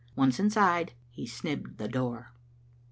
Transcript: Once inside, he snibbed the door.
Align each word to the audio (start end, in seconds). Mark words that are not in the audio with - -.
Once 0.15 0.39
inside, 0.39 0.93
he 1.11 1.27
snibbed 1.27 1.77
the 1.77 1.87
door. 1.87 2.31